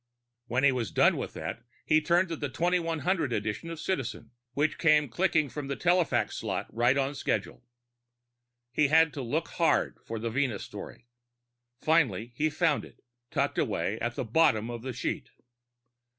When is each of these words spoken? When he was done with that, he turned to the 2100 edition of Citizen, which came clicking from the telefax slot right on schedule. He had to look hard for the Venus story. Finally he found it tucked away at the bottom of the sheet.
When 0.47 0.63
he 0.63 0.71
was 0.71 0.89
done 0.89 1.15
with 1.15 1.33
that, 1.33 1.61
he 1.85 2.01
turned 2.01 2.29
to 2.29 2.35
the 2.35 2.49
2100 2.49 3.31
edition 3.31 3.69
of 3.69 3.79
Citizen, 3.79 4.31
which 4.53 4.79
came 4.79 5.07
clicking 5.07 5.47
from 5.47 5.67
the 5.67 5.75
telefax 5.77 6.33
slot 6.37 6.65
right 6.75 6.97
on 6.97 7.13
schedule. 7.13 7.63
He 8.71 8.87
had 8.87 9.13
to 9.13 9.21
look 9.21 9.49
hard 9.49 9.99
for 10.03 10.17
the 10.17 10.31
Venus 10.31 10.63
story. 10.63 11.05
Finally 11.83 12.33
he 12.35 12.49
found 12.49 12.83
it 12.83 13.03
tucked 13.29 13.59
away 13.59 13.99
at 13.99 14.15
the 14.15 14.25
bottom 14.25 14.71
of 14.71 14.81
the 14.81 14.91
sheet. 14.91 15.29